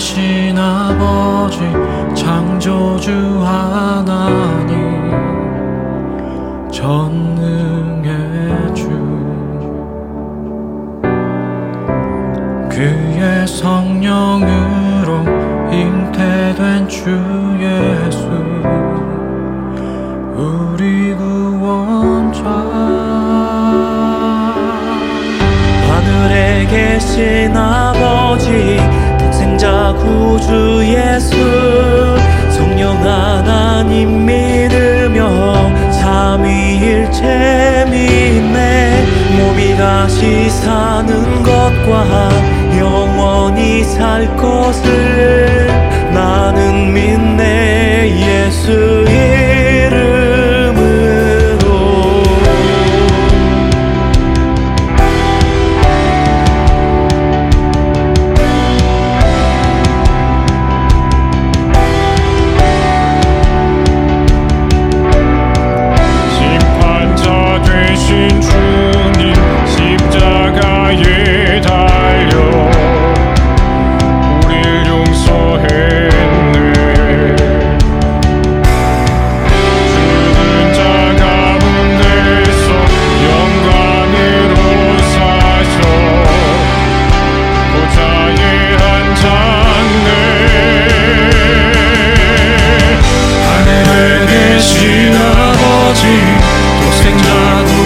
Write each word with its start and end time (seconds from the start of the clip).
자신 0.00 0.56
아버지 0.56 1.60
창조주 2.14 3.12
하나님 3.44 5.10
전능의 6.72 8.74
주. 8.74 8.88
그의 12.70 13.46
성령으로 13.46 15.18
잉태된 15.70 16.88
주 16.88 17.10
예수 17.60 18.26
우리 20.34 21.14
구 21.14 21.39
구주 30.40 30.82
예수 30.84 31.36
성령 32.50 32.96
하나님 33.04 34.24
믿으며 34.24 35.70
삼위일체 35.92 37.84
믿네. 37.90 39.04
몸이 39.36 39.76
다시 39.76 40.48
사는 40.48 41.42
것과 41.42 42.30
영원히 42.78 43.84
살 43.84 44.34
것을 44.36 45.66
나는 46.12 46.94
믿네 46.94 47.29
ignorant 97.10 97.79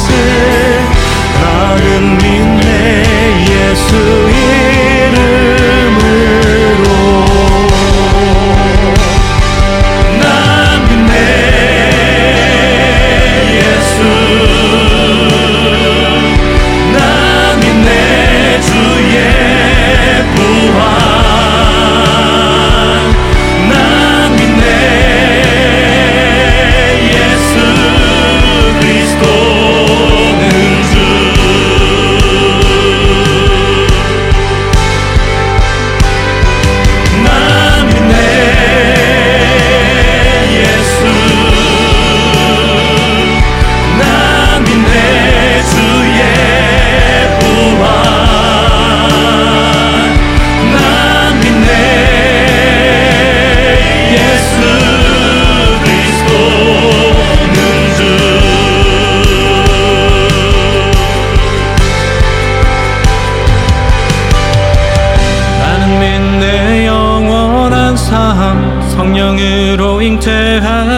것을 0.00 0.14
나는 1.34 2.16
믿네 2.18 3.44
예수의 3.48 4.89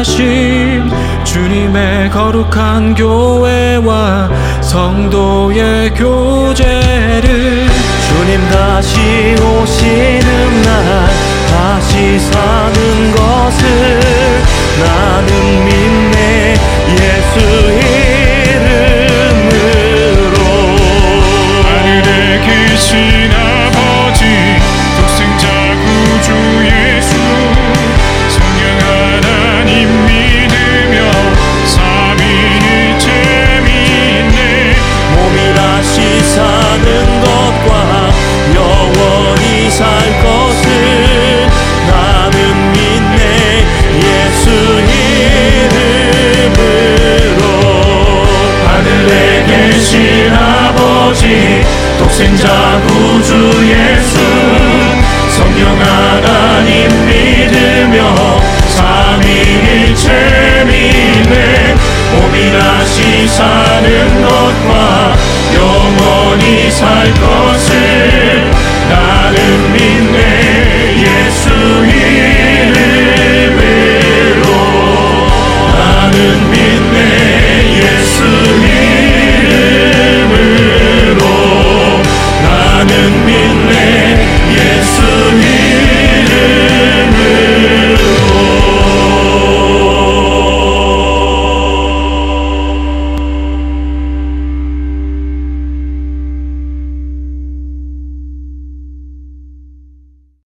하심 0.00 0.90
주님의 1.24 2.08
거룩한 2.08 2.94
교회와 2.94 4.30
성도의 4.62 5.90
교제를 5.90 7.68
주님 8.08 8.48
다시 8.50 8.98
오신 9.42 10.09
되신 52.30 52.36
자 52.36 52.80
구주 52.86 53.34
예수 53.66 54.18
성령 55.30 55.80
하나님 55.80 56.88
믿으며 57.06 58.40
삼위일체 58.68 60.64
믿네 60.66 61.74
몸이 62.14 62.52
다시 62.52 63.26
사는 63.26 64.22
것과 64.22 65.16
영원히 65.54 66.70
살 66.70 67.12
것. 67.14 67.39